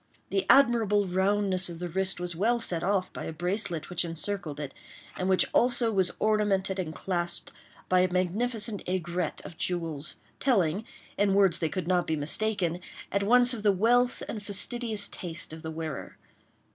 [0.31, 4.59] The admirable roundness of the wrist was well set off by a bracelet which encircled
[4.59, 4.73] it,
[5.15, 7.51] and which also was ornamented and clasped
[7.87, 10.85] by a magnificent aigrette of jewels—telling,
[11.19, 12.79] in words that could not be mistaken,
[13.11, 16.17] at once of the wealth and fastidious taste of the wearer.